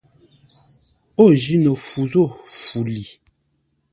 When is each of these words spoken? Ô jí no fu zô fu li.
Ô 1.15 1.25
jí 1.41 1.55
no 1.63 1.73
fu 1.85 2.01
zô 2.11 2.23
fu 2.59 2.79
li. 2.93 3.01